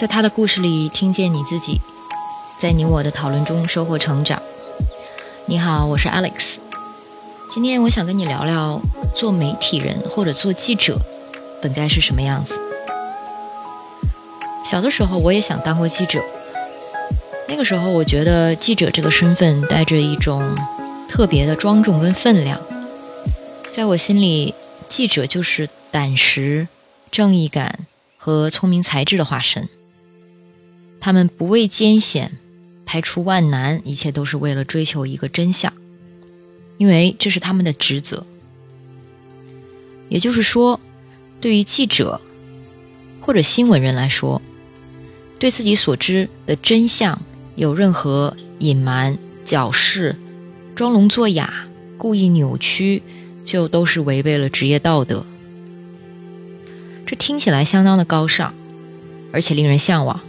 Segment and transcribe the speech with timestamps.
[0.00, 1.78] 在他的故事里听见你自己，
[2.58, 4.42] 在你我的讨论中收获成长。
[5.44, 6.56] 你好，我是 Alex。
[7.50, 8.80] 今天我想跟你聊聊
[9.14, 10.98] 做媒体人或者做记者
[11.60, 12.58] 本该是什么样子。
[14.64, 16.24] 小的时候我也想当过记者，
[17.46, 20.56] 那个时候我觉得记者这个身份带着一种
[21.10, 22.58] 特别的庄重跟分量，
[23.70, 24.54] 在我心里，
[24.88, 26.68] 记者就是胆识、
[27.10, 27.80] 正义感
[28.16, 29.68] 和聪明才智的化身。
[31.00, 32.32] 他们不畏艰险，
[32.84, 35.72] 排除万难，一切都是为了追求一个真相，
[36.76, 38.26] 因为这是他们的职责。
[40.08, 40.78] 也就是说，
[41.40, 42.20] 对于记者
[43.20, 44.42] 或者新闻人来说，
[45.38, 47.20] 对自己所知的真相
[47.56, 50.14] 有任何隐瞒、矫饰、
[50.74, 53.02] 装聋作哑、故意扭曲，
[53.44, 55.24] 就都是违背了职业道德。
[57.06, 58.54] 这听起来相当的高尚，
[59.32, 60.20] 而且令人向往。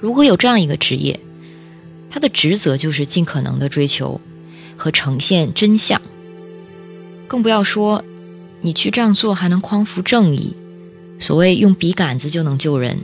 [0.00, 1.18] 如果有这样一个职业，
[2.10, 4.20] 他的职责就是尽可能的追求
[4.76, 6.00] 和呈现真相，
[7.26, 8.04] 更不要说
[8.60, 10.54] 你去这样做还能匡扶正义，
[11.18, 12.98] 所谓用笔杆子就能救人，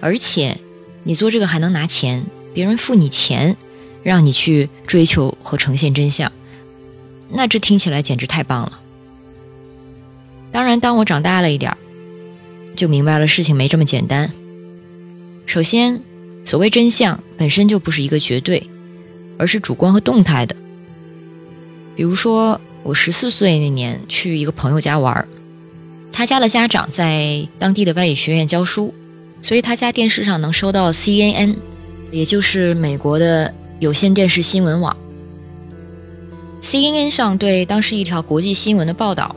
[0.00, 0.58] 而且
[1.02, 3.56] 你做这个还能拿钱，别人付你钱，
[4.02, 6.30] 让你去追求和呈现真相，
[7.30, 8.78] 那这听起来简直太棒了。
[10.52, 11.78] 当然，当我长大了一点儿，
[12.74, 14.30] 就明白了事情没这么简单。
[15.44, 16.07] 首先。
[16.48, 18.70] 所谓真相本身就不是一个绝对，
[19.36, 20.56] 而是主观和动态的。
[21.94, 25.28] 比如说，我十四岁那年去一个朋友家玩，
[26.10, 28.94] 他家的家长在当地的外语学院教书，
[29.42, 31.54] 所以他家电视上能收到 CNN，
[32.10, 34.96] 也就是美国的有线电视新闻网。
[36.62, 39.36] CNN 上对当时一条国际新闻的报道，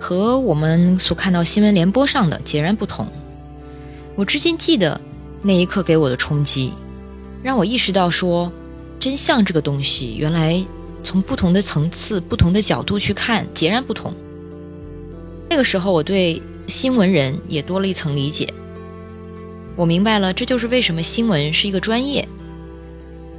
[0.00, 3.06] 和我们所看到新闻联播上的截然不同。
[4.16, 5.00] 我至今记得。
[5.42, 6.72] 那一刻给我的冲击，
[7.42, 8.52] 让我意识到说，
[8.98, 10.62] 真相这个东西原来
[11.02, 14.12] 从不同的层次、不同的角度去看，截然不同。
[15.48, 18.52] 那个时候，我对新闻人也多了一层理解。
[19.76, 22.28] 我明白了，这就是为什么新闻是一个专业，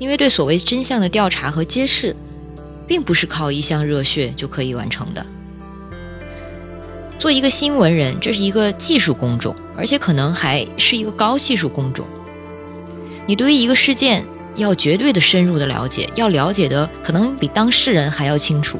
[0.00, 2.16] 因为对所谓真相的调查和揭示，
[2.88, 5.24] 并不是靠一腔热血就可以完成的。
[7.24, 12.04] 做一个新闻人，这是一个技术工种，而且可能还是一个高技术工种。
[13.24, 14.22] 你对于一个事件
[14.56, 18.78] 要绝对的深入的了解，要了解的可能比当事人还要清楚，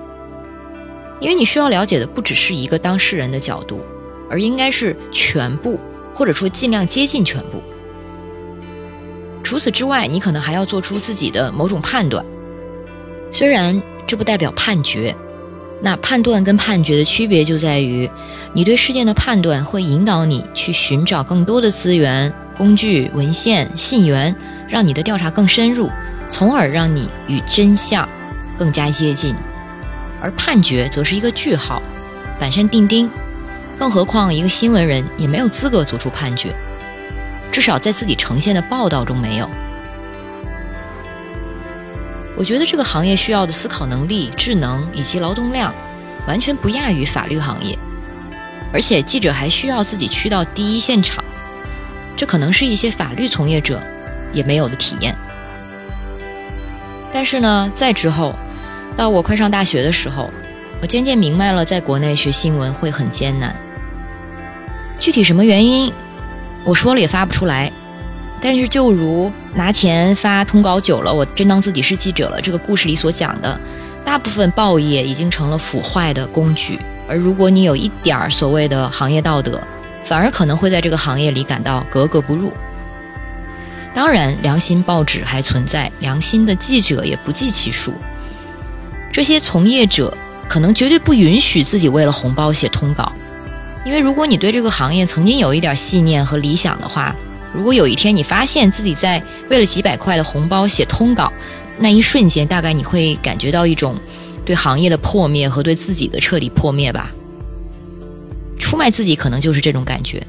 [1.20, 3.80] 因为你需要了解的不只是一个当事人的角度，
[4.28, 5.80] 而应该是全部，
[6.12, 7.62] 或者说尽量接近全部。
[9.42, 12.22] 除此之外，你可能还要做出自己的某种判断，
[13.30, 15.16] 虽然这不代表判决。
[15.80, 18.08] 那判断跟判决的区别就在于，
[18.52, 24.34] 你对事件的判断会引导你去寻找更多的资源、工具、文献、信源，
[24.68, 25.90] 让你的调查更深入，
[26.28, 28.08] 从而让你与真相
[28.56, 29.34] 更加接近。
[30.22, 31.82] 而判决则是一个句号，
[32.40, 33.10] 板上钉钉。
[33.76, 36.54] 更何况，一个新闻人也没有资格做出判决，
[37.52, 39.50] 至少在自己呈现的报道中没有。
[42.36, 45.72] 我觉得这个行业需要的思考能力、智能以及劳动量，
[46.26, 47.78] 完全不亚于法律行业。
[48.72, 51.22] 而且记者还需要自己去到第一现场，
[52.16, 53.80] 这可能是一些法律从业者
[54.32, 55.14] 也没有的体验。
[57.12, 58.34] 但是呢，在之后，
[58.96, 60.28] 到我快上大学的时候，
[60.82, 63.54] 我渐渐明白了，在国内学新闻会很艰难。
[64.98, 65.92] 具体什么原因，
[66.64, 67.70] 我说了也发不出来。
[68.44, 72.38] 但是，就如拿钱发通稿久了，我真当自己是记者了。
[72.42, 73.58] 这个故事里所讲的，
[74.04, 76.78] 大部分报业已经成了腐坏的工具。
[77.08, 79.58] 而如果你有一点儿所谓的行业道德，
[80.04, 82.52] 反而可能会在这个行业里感到格格不入。
[83.94, 87.94] 当然，良心报纸还存在，良心的记者也不计其数。
[89.10, 90.14] 这些从业者
[90.50, 93.10] 可能绝对不允许自己为了红包写通稿，
[93.86, 97.16] 因为如果你对这个行业曾经有一点信念和理想的话。
[97.54, 101.32] 如果有一天你发现自己在为了几百块的红包写通稿，
[101.78, 103.94] 那一瞬间大概你会感觉到一种
[104.44, 107.12] 对行业的破灭和对自己的彻底破灭吧。
[108.58, 110.20] 出卖自己可能就是这种感觉。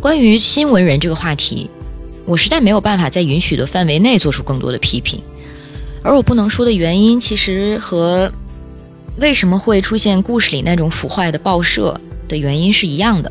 [0.00, 1.68] 关于新闻人这个话题，
[2.24, 5.20] 我实在没有办法在允许的范围内做出更多的批评，
[6.02, 8.32] 而我不能说的原因，其实和
[9.20, 13.30] 为什么会出现故事里那种腐坏的报社的原因是一样的。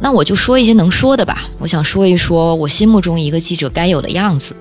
[0.00, 1.48] 那我就说一些能说的吧。
[1.58, 4.56] 我想说一说我心目中一个记者该有的样子。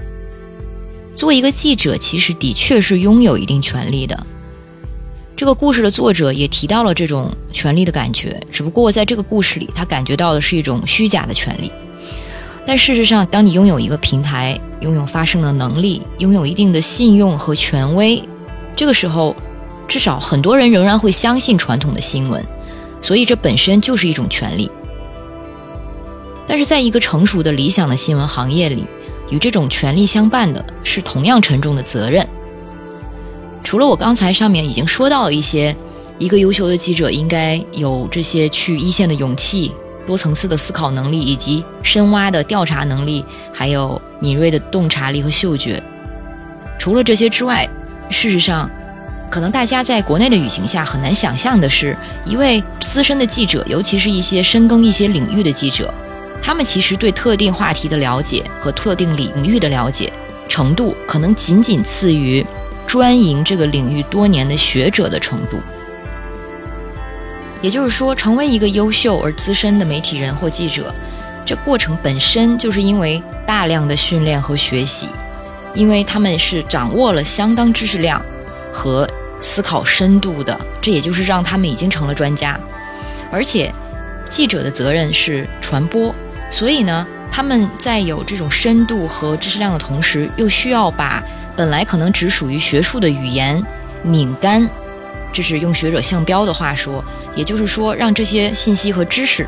[1.14, 4.26] 做一个记者，其实的确是拥有一定权利的。
[5.36, 11.72] 这个故事的作者也提到了这种权利的感觉，只不过在这个故事里，他感觉到的是一种虚假的权利。
[12.66, 18.22] 但事实上，当你拥有一个平台，拥有发声的能力，拥有一定的信用和权威，
[18.76, 19.36] 这个时候，
[19.88, 22.44] 至少很多人仍然会相信传统的新闻，
[23.02, 24.70] 所以这本身就是一种权利。
[26.50, 28.84] 但是，在一个成熟的理想的新闻行业里，
[29.30, 32.28] 与这种权利相伴的是同样沉重的责任。
[33.64, 35.76] 除了我刚才上面已经说到一些，
[36.18, 39.72] 一个优秀的记者应该有这些去一线的勇气。
[40.08, 43.24] 多层次的思考能力，以及深挖的调查能力，
[43.54, 45.80] 还有敏锐的洞察力和嗅觉。
[46.80, 47.70] 除了这些之外，
[48.10, 48.68] 事实上，
[49.30, 51.96] 可能大家在国内的语境下很难想象的是，
[52.26, 55.94] 一位资深的记者，尤其是一些深耕一些领域的记者，
[56.42, 60.12] 他们其实对特定话题的了解和特定领域的了解
[60.48, 62.46] 程度，可能仅仅次于
[62.88, 65.60] 专营这个领域多年的学者的程度。
[67.62, 70.94] 也就是说，成为一个优秀而资深的媒体人或记者，
[71.46, 75.10] 这过程本身就是因为大量的训练和学习，
[75.74, 78.24] 因为他们是掌握了相当知识量
[78.72, 79.08] 和
[79.42, 82.58] 思考深度的，这也就是让他们已经成了专家。
[83.30, 83.72] 而且，
[84.30, 86.16] 记者的责任是传播，
[86.50, 91.24] 所以呢，他们在有这种深度和知识量的同时，又需要把
[91.56, 93.62] 本来可能只属于学术的语言
[94.04, 94.68] 拧干。
[95.32, 97.04] 这是用学者向标的话说，
[97.36, 99.48] 也就是说，让这些信息和知识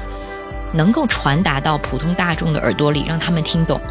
[0.72, 3.82] 能够传达到普通大众的耳朵里，让他们听懂。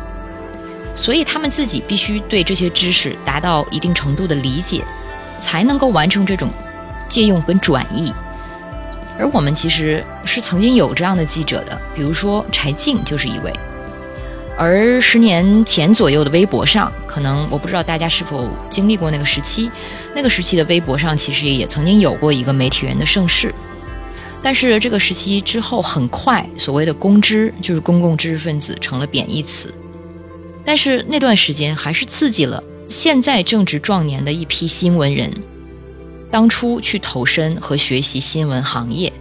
[0.94, 4.84] 所以他们自己必须对这些知识达到一定程度的理解，
[5.40, 6.48] 才能够完成这种
[7.08, 8.12] 借用跟转译。
[9.20, 13.52] 而我们其实是曾经有这样的记者的，比如说柴静就是一位。
[14.56, 19.70] 而十年前左右的微博上，可能我不知道大家是否经历过那个时期，
[20.14, 23.54] 那个时期的微博上其实也曾经有过一个媒体人的盛世，
[24.42, 29.72] 但是这个时期之后，很快所谓的公知就是公共知识分子成了贬义词，
[30.64, 35.32] 但是那段时间还是刺激了现在正值壮年的一批新闻人，
[36.30, 39.12] 当初去投身和学习新闻行业，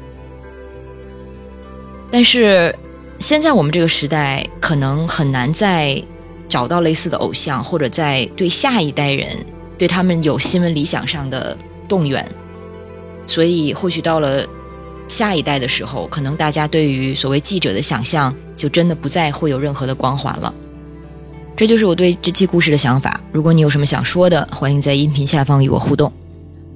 [2.11, 2.75] 但是。
[3.21, 6.01] 现在我们这个时代可能很难再
[6.47, 9.45] 找到类似的偶像，或者在对下一代人
[9.77, 12.25] 对他们有新闻理想上的动员，
[13.27, 14.47] 所以或许到了
[15.09, 20.53] 下一代的时候，可能大家对于所谓记者的想象就真的不再会有任何的光环了。
[21.57, 23.19] 这就是我对这期故事的想法。
[23.33, 26.09] 如果你有什么想说的，欢迎在音频下方与我互动，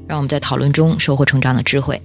[0.08, 2.02] 让我们在讨论中收获成长的智慧。